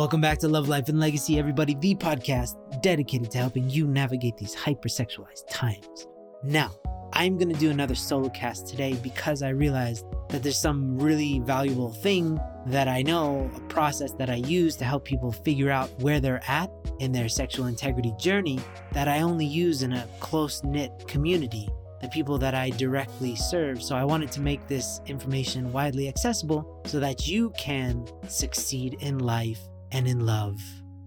[0.00, 4.34] Welcome back to Love, Life, and Legacy, everybody, the podcast dedicated to helping you navigate
[4.38, 6.06] these hypersexualized times.
[6.42, 6.70] Now,
[7.12, 11.40] I'm going to do another solo cast today because I realized that there's some really
[11.40, 15.90] valuable thing that I know, a process that I use to help people figure out
[16.00, 18.58] where they're at in their sexual integrity journey
[18.92, 21.68] that I only use in a close knit community,
[22.00, 23.82] the people that I directly serve.
[23.82, 29.18] So I wanted to make this information widely accessible so that you can succeed in
[29.18, 29.60] life
[29.92, 30.60] and in love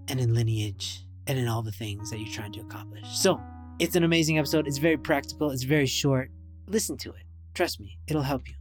[0.07, 3.07] and in lineage and in all the things that you're trying to accomplish.
[3.07, 3.39] So
[3.79, 4.67] it's an amazing episode.
[4.67, 6.29] It's very practical, it's very short.
[6.67, 7.23] Listen to it.
[7.53, 8.55] Trust me, it'll help you.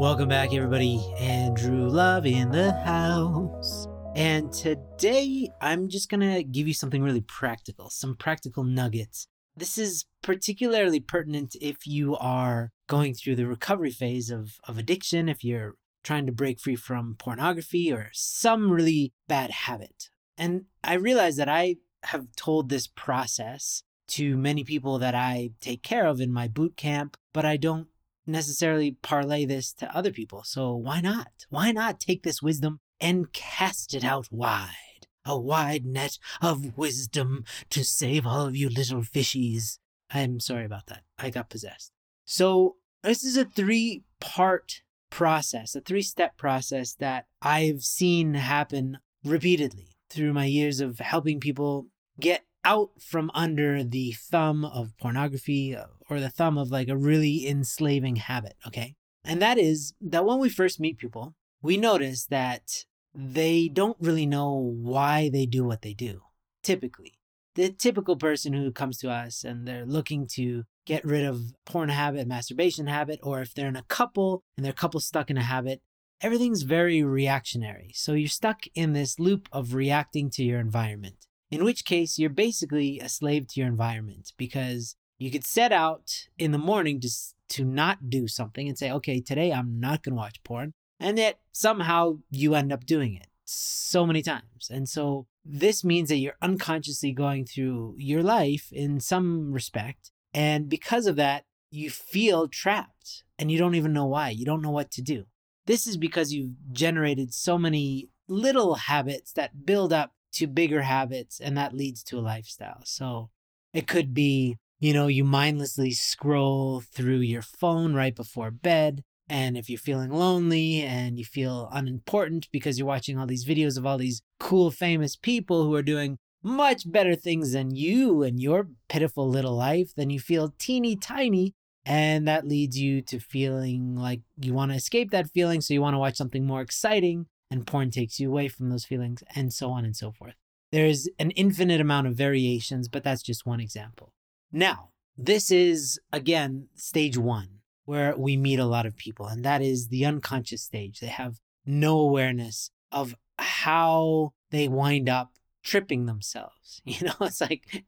[0.00, 0.98] Welcome back, everybody.
[1.18, 3.86] Andrew Love in the house.
[4.16, 9.26] And today I'm just going to give you something really practical, some practical nuggets.
[9.56, 15.28] This is particularly pertinent if you are going through the recovery phase of, of addiction,
[15.28, 20.10] if you're trying to break free from pornography or some really bad habit.
[20.36, 25.82] And I realize that I have told this process to many people that I take
[25.82, 27.88] care of in my boot camp, but I don't
[28.26, 30.42] necessarily parlay this to other people.
[30.44, 31.46] So why not?
[31.48, 35.06] Why not take this wisdom and cast it out wide?
[35.24, 39.78] A wide net of wisdom to save all of you little fishies.
[40.10, 41.02] I'm sorry about that.
[41.18, 41.92] I got possessed.
[42.24, 48.98] So, this is a three part process, a three step process that I've seen happen
[49.24, 51.86] repeatedly through my years of helping people
[52.18, 56.96] get out from under the thumb of pornography uh, or the thumb of like a
[56.96, 58.54] really enslaving habit.
[58.66, 58.96] Okay.
[59.24, 64.26] And that is that when we first meet people, we notice that they don't really
[64.26, 66.22] know why they do what they do,
[66.62, 67.14] typically.
[67.54, 71.88] The typical person who comes to us and they're looking to get rid of porn
[71.88, 75.42] habit, masturbation habit, or if they're in a couple and their couple stuck in a
[75.42, 75.80] habit,
[76.20, 77.92] everything's very reactionary.
[77.94, 82.28] So you're stuck in this loop of reacting to your environment, in which case you're
[82.28, 87.10] basically a slave to your environment because you could set out in the morning to,
[87.50, 90.72] to not do something and say, okay, today I'm not going to watch porn.
[90.98, 94.68] And yet somehow you end up doing it so many times.
[94.68, 100.68] And so this means that you're unconsciously going through your life in some respect and
[100.68, 104.30] because of that, you feel trapped and you don't even know why.
[104.30, 105.24] You don't know what to do.
[105.66, 111.40] This is because you've generated so many little habits that build up to bigger habits
[111.40, 112.82] and that leads to a lifestyle.
[112.84, 113.30] So
[113.72, 119.02] it could be, you know, you mindlessly scroll through your phone right before bed.
[119.28, 123.78] And if you're feeling lonely and you feel unimportant because you're watching all these videos
[123.78, 128.40] of all these cool, famous people who are doing much better things than you and
[128.40, 131.54] your pitiful little life, then you feel teeny tiny.
[131.84, 135.60] And that leads you to feeling like you want to escape that feeling.
[135.60, 138.84] So you want to watch something more exciting, and porn takes you away from those
[138.84, 140.34] feelings, and so on and so forth.
[140.72, 144.12] There's an infinite amount of variations, but that's just one example.
[144.52, 149.62] Now, this is again stage one, where we meet a lot of people, and that
[149.62, 151.00] is the unconscious stage.
[151.00, 155.32] They have no awareness of how they wind up
[155.62, 156.82] tripping themselves.
[156.84, 157.84] You know, it's like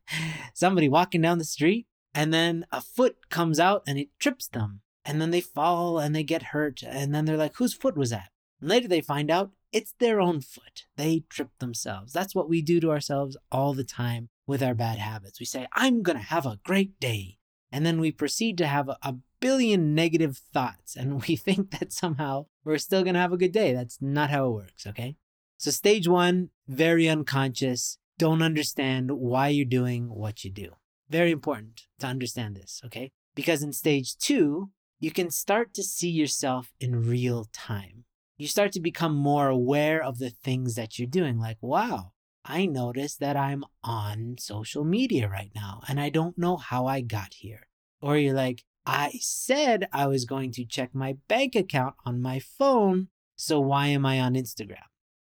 [0.54, 4.80] somebody walking down the street and then a foot comes out and it trips them.
[5.04, 6.82] And then they fall and they get hurt.
[6.82, 8.28] And then they're like, whose foot was that?
[8.60, 10.84] And later they find out it's their own foot.
[10.96, 12.12] They tripped themselves.
[12.12, 15.40] That's what we do to ourselves all the time with our bad habits.
[15.40, 17.38] We say, I'm going to have a great day.
[17.72, 20.94] And then we proceed to have a billion negative thoughts.
[20.94, 23.72] And we think that somehow we're still going to have a good day.
[23.72, 25.16] That's not how it works, okay?
[25.62, 30.70] So, stage one, very unconscious, don't understand why you're doing what you do.
[31.08, 33.12] Very important to understand this, okay?
[33.36, 38.06] Because in stage two, you can start to see yourself in real time.
[38.36, 41.38] You start to become more aware of the things that you're doing.
[41.38, 42.10] Like, wow,
[42.44, 47.02] I notice that I'm on social media right now and I don't know how I
[47.02, 47.68] got here.
[48.00, 52.40] Or you're like, I said I was going to check my bank account on my
[52.40, 54.88] phone, so why am I on Instagram?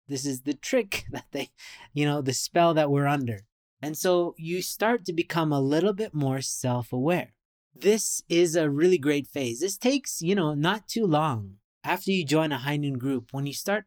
[0.09, 1.51] This is the trick that they,
[1.93, 3.41] you know, the spell that we're under.
[3.81, 7.33] And so you start to become a little bit more self aware.
[7.73, 9.61] This is a really great phase.
[9.61, 11.55] This takes, you know, not too long.
[11.83, 13.85] After you join a high noon group, when you start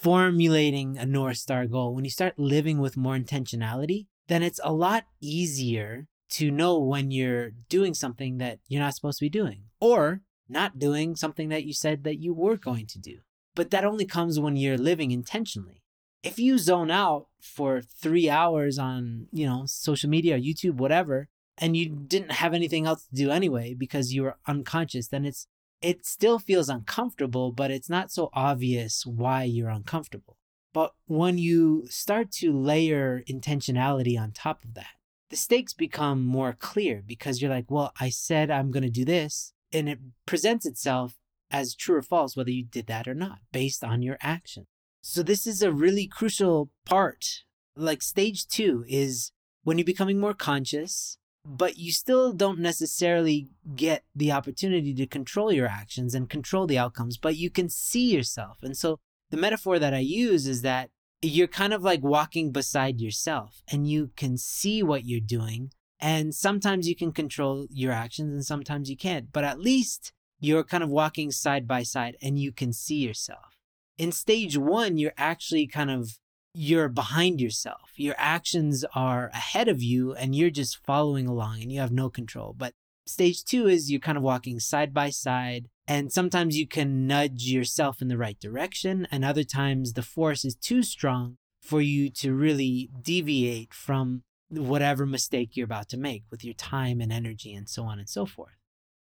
[0.00, 4.72] formulating a North Star goal, when you start living with more intentionality, then it's a
[4.72, 9.62] lot easier to know when you're doing something that you're not supposed to be doing
[9.80, 13.18] or not doing something that you said that you were going to do.
[13.58, 15.82] But that only comes when you're living intentionally.
[16.22, 21.26] If you zone out for three hours on, you know, social media, YouTube, whatever,
[21.60, 25.48] and you didn't have anything else to do anyway because you were unconscious, then it's
[25.82, 30.36] it still feels uncomfortable, but it's not so obvious why you're uncomfortable.
[30.72, 34.94] But when you start to layer intentionality on top of that,
[35.30, 39.04] the stakes become more clear because you're like, well, I said I'm going to do
[39.04, 41.16] this, and it presents itself
[41.50, 44.66] as true or false, whether you did that or not, based on your action.
[45.00, 47.44] So, this is a really crucial part.
[47.76, 51.56] Like, stage two is when you're becoming more conscious, hmm.
[51.56, 56.78] but you still don't necessarily get the opportunity to control your actions and control the
[56.78, 58.58] outcomes, but you can see yourself.
[58.62, 58.98] And so,
[59.30, 60.90] the metaphor that I use is that
[61.20, 65.72] you're kind of like walking beside yourself and you can see what you're doing.
[66.00, 70.64] And sometimes you can control your actions and sometimes you can't, but at least you're
[70.64, 73.56] kind of walking side by side and you can see yourself.
[73.96, 76.18] In stage one, you're actually kind of
[76.54, 77.92] you're behind yourself.
[77.96, 82.08] Your actions are ahead of you and you're just following along and you have no
[82.08, 82.54] control.
[82.56, 82.74] But
[83.06, 87.44] stage two is you're kind of walking side by side and sometimes you can nudge
[87.44, 92.10] yourself in the right direction, and other times the force is too strong for you
[92.10, 97.54] to really deviate from whatever mistake you're about to make with your time and energy
[97.54, 98.57] and so on and so forth.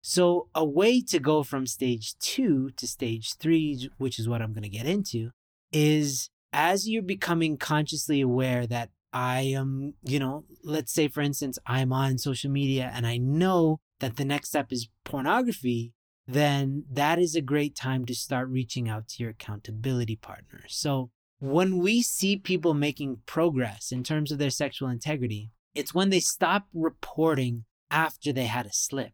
[0.08, 4.54] So, a way to go from stage two to stage three, which is what I'm
[4.54, 5.32] going to get into,
[5.72, 11.58] is as you're becoming consciously aware that I am, you know, let's say for instance,
[11.66, 15.94] I'm on social media and I know that the next step is pornography,
[16.28, 20.66] then that is a great time to start reaching out to your accountability partner.
[20.68, 21.10] So,
[21.40, 26.20] when we see people making progress in terms of their sexual integrity, it's when they
[26.20, 29.14] stop reporting after they had a slip.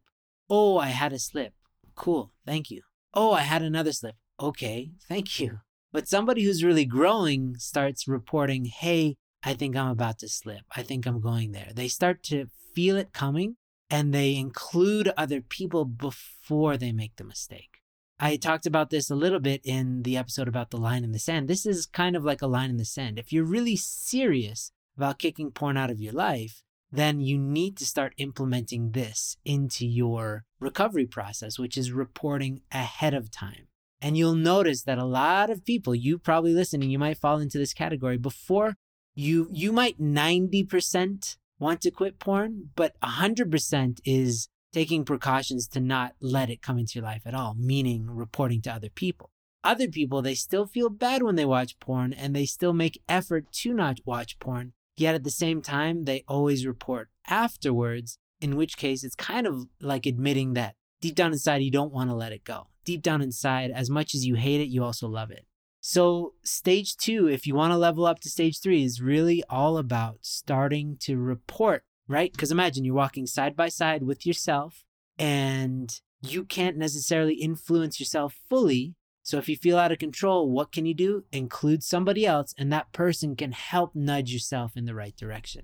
[0.54, 1.54] Oh, I had a slip.
[1.96, 2.34] Cool.
[2.46, 2.82] Thank you.
[3.14, 4.16] Oh, I had another slip.
[4.38, 4.92] Okay.
[5.08, 5.60] Thank you.
[5.94, 10.64] But somebody who's really growing starts reporting, hey, I think I'm about to slip.
[10.76, 11.72] I think I'm going there.
[11.74, 13.56] They start to feel it coming
[13.90, 17.80] and they include other people before they make the mistake.
[18.20, 21.18] I talked about this a little bit in the episode about the line in the
[21.18, 21.48] sand.
[21.48, 23.18] This is kind of like a line in the sand.
[23.18, 27.86] If you're really serious about kicking porn out of your life, then you need to
[27.86, 33.68] start implementing this into your recovery process, which is reporting ahead of time.
[34.02, 37.58] And you'll notice that a lot of people, you probably listening, you might fall into
[37.58, 38.76] this category before
[39.14, 46.14] you you might 90% want to quit porn, but 100% is taking precautions to not
[46.22, 49.30] let it come into your life at all, meaning reporting to other people.
[49.64, 53.52] Other people, they still feel bad when they watch porn and they still make effort
[53.52, 54.74] to not watch porn.
[55.02, 59.66] Yet at the same time, they always report afterwards, in which case it's kind of
[59.82, 62.68] like admitting that deep down inside, you don't want to let it go.
[62.86, 65.48] Deep down inside, as much as you hate it, you also love it.
[65.80, 69.80] So, stage two, if you want to level up to stage three, is really all
[69.80, 72.32] about starting to report, right?
[72.32, 74.84] Because imagine you're walking side by side with yourself
[75.18, 78.94] and you can't necessarily influence yourself fully.
[79.32, 81.24] So, if you feel out of control, what can you do?
[81.32, 85.62] Include somebody else, and that person can help nudge yourself in the right direction.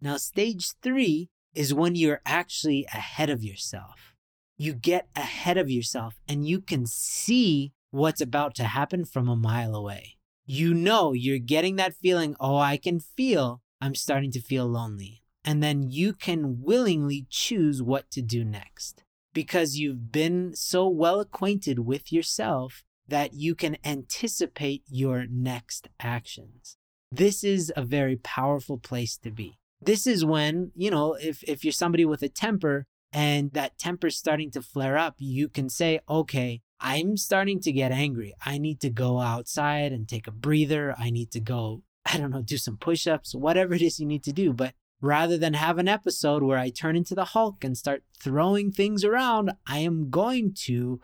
[0.00, 4.14] Now, stage three is when you're actually ahead of yourself.
[4.56, 9.34] You get ahead of yourself and you can see what's about to happen from a
[9.34, 10.18] mile away.
[10.46, 15.24] You know, you're getting that feeling, oh, I can feel I'm starting to feel lonely.
[15.44, 19.02] And then you can willingly choose what to do next
[19.34, 26.76] because you've been so well acquainted with yourself that you can anticipate your next actions.
[27.10, 29.58] This is a very powerful place to be.
[29.80, 34.16] This is when, you know, if, if you're somebody with a temper and that temper's
[34.16, 38.34] starting to flare up, you can say, okay, I'm starting to get angry.
[38.44, 40.94] I need to go outside and take a breather.
[40.98, 44.06] I need to go, I don't know, do some push ups, whatever it is you
[44.06, 44.52] need to do.
[44.52, 48.70] But rather than have an episode where I turn into the Hulk and start throwing
[48.70, 51.00] things around, I am going to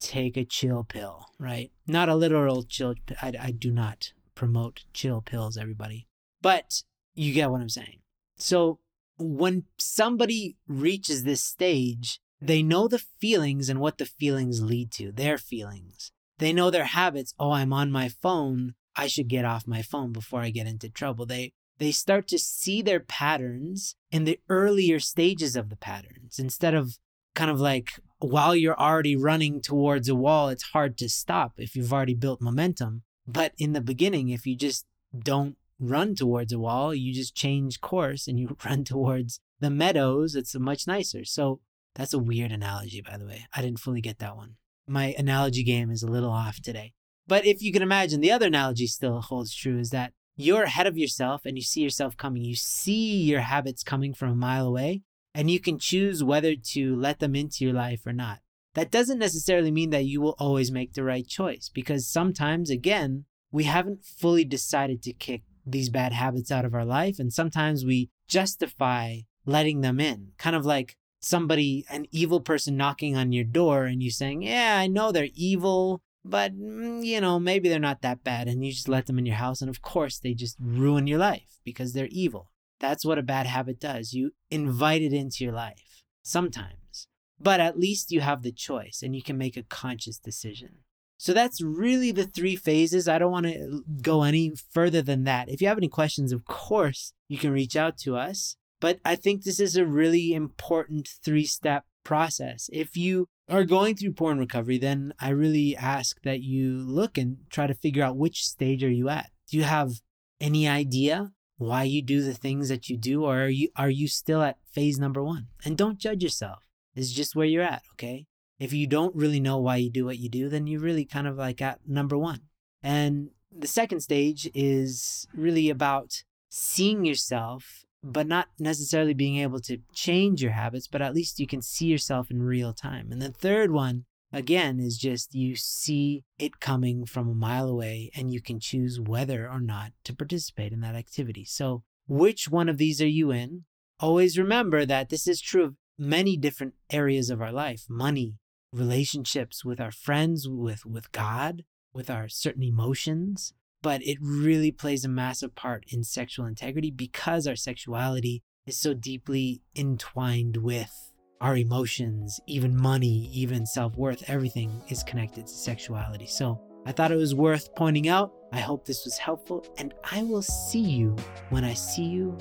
[0.00, 1.70] take a chill pill, right?
[1.86, 2.94] Not a literal chill.
[3.20, 6.06] I, I do not promote chill pills, everybody.
[6.42, 6.82] But
[7.14, 8.00] you get what I'm saying.
[8.36, 8.80] So
[9.18, 15.12] when somebody reaches this stage, they know the feelings and what the feelings lead to,
[15.12, 16.12] their feelings.
[16.38, 17.32] They know their habits.
[17.38, 18.74] Oh, I'm on my phone.
[18.96, 21.26] I should get off my phone before I get into trouble.
[21.26, 26.72] They they start to see their patterns in the earlier stages of the patterns instead
[26.72, 26.98] of
[27.34, 31.76] kind of like while you're already running towards a wall, it's hard to stop if
[31.76, 33.02] you've already built momentum.
[33.26, 34.86] But in the beginning, if you just
[35.16, 40.34] don't run towards a wall, you just change course and you run towards the meadows,
[40.34, 41.24] it's much nicer.
[41.24, 41.60] So
[41.94, 43.46] that's a weird analogy, by the way.
[43.52, 44.56] I didn't fully get that one.
[44.86, 46.92] My analogy game is a little off today.
[47.26, 50.86] But if you can imagine, the other analogy still holds true is that you're ahead
[50.86, 52.42] of yourself and you see yourself coming.
[52.42, 55.02] You see your habits coming from a mile away,
[55.34, 58.38] and you can choose whether to let them into your life or not.
[58.74, 63.24] That doesn't necessarily mean that you will always make the right choice because sometimes, again,
[63.52, 67.18] we haven't fully decided to kick these bad habits out of our life.
[67.18, 73.16] And sometimes we justify letting them in, kind of like somebody, an evil person knocking
[73.16, 77.38] on your door and you saying, Yeah, I know they're evil, but mm, you know,
[77.38, 78.48] maybe they're not that bad.
[78.48, 79.60] And you just let them in your house.
[79.60, 82.50] And of course, they just ruin your life because they're evil.
[82.84, 84.12] That's what a bad habit does.
[84.12, 87.08] You invite it into your life sometimes,
[87.40, 90.80] but at least you have the choice and you can make a conscious decision.
[91.16, 93.08] So that's really the three phases.
[93.08, 95.48] I don't want to uh, go any further than that.
[95.48, 98.56] If you have any questions, of course, you can reach out to us.
[98.80, 102.68] But I think this is a really important three step process.
[102.70, 107.38] If you are going through porn recovery, then I really ask that you look and
[107.48, 109.30] try to figure out which stage are you at.
[109.50, 110.02] Do you have
[110.38, 114.08] any idea why you do the things that you do or are you are you
[114.08, 115.46] still at phase number 1?
[115.64, 116.68] And don't judge yourself.
[116.94, 118.26] It's just where you're at, okay?
[118.58, 121.26] If you don't really know why you do what you do, then you're really kind
[121.26, 122.40] of like at number 1.
[122.82, 129.78] And the second stage is really about seeing yourself but not necessarily being able to
[129.94, 133.10] change your habits, but at least you can see yourself in real time.
[133.10, 138.10] And the third one, again, is just you see it coming from a mile away
[138.16, 141.44] and you can choose whether or not to participate in that activity.
[141.44, 143.64] So, which one of these are you in?
[144.00, 148.36] Always remember that this is true of many different areas of our life money,
[148.72, 155.04] relationships with our friends, with, with God, with our certain emotions but it really plays
[155.04, 161.12] a massive part in sexual integrity because our sexuality is so deeply entwined with
[161.44, 164.24] our emotions, even money, even self worth.
[164.30, 166.26] Everything is connected to sexuality.
[166.26, 168.32] So I thought it was worth pointing out.
[168.50, 171.14] I hope this was helpful, and I will see you
[171.50, 172.38] when I see you.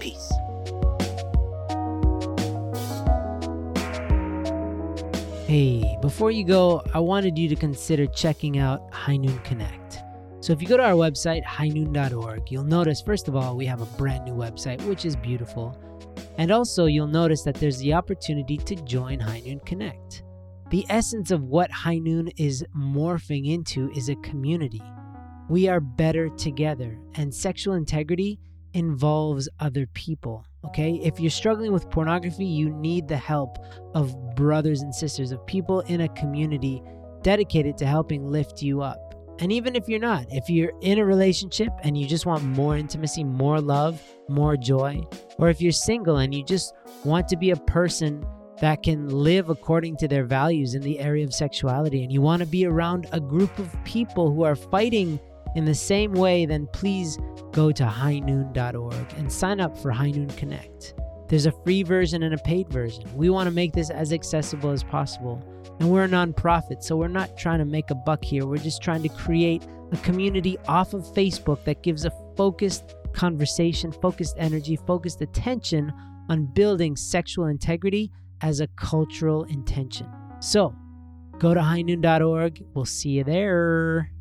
[0.00, 0.32] Peace.
[5.46, 10.00] Hey, before you go, I wanted you to consider checking out High Noon Connect.
[10.40, 13.80] So if you go to our website, highnoon.org, you'll notice, first of all, we have
[13.80, 15.78] a brand new website, which is beautiful.
[16.40, 20.22] And also, you'll notice that there's the opportunity to join High Noon Connect.
[20.70, 24.80] The essence of what High Noon is morphing into is a community.
[25.50, 28.40] We are better together, and sexual integrity
[28.72, 30.46] involves other people.
[30.64, 30.98] Okay?
[31.04, 33.58] If you're struggling with pornography, you need the help
[33.92, 36.82] of brothers and sisters, of people in a community
[37.20, 39.09] dedicated to helping lift you up.
[39.40, 42.76] And even if you're not, if you're in a relationship and you just want more
[42.76, 45.00] intimacy, more love, more joy,
[45.38, 48.24] or if you're single and you just want to be a person
[48.60, 52.40] that can live according to their values in the area of sexuality and you want
[52.40, 55.18] to be around a group of people who are fighting
[55.56, 57.18] in the same way, then please
[57.52, 60.94] go to highnoon.org and sign up for High Noon Connect.
[61.28, 63.04] There's a free version and a paid version.
[63.14, 65.42] We want to make this as accessible as possible.
[65.80, 68.46] And we're a nonprofit, so we're not trying to make a buck here.
[68.46, 73.90] We're just trying to create a community off of Facebook that gives a focused conversation,
[73.90, 75.92] focused energy, focused attention
[76.28, 80.06] on building sexual integrity as a cultural intention.
[80.40, 80.74] So
[81.38, 82.62] go to highnoon.org.
[82.74, 84.12] We'll see you there.